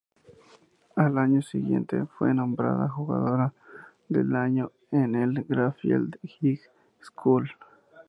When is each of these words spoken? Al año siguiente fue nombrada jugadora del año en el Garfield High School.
Al 0.95 1.19
año 1.19 1.43
siguiente 1.43 2.05
fue 2.17 2.33
nombrada 2.33 2.89
jugadora 2.89 3.53
del 4.09 4.35
año 4.35 4.71
en 4.89 5.13
el 5.13 5.45
Garfield 5.47 6.17
High 6.39 6.59
School. 7.01 7.51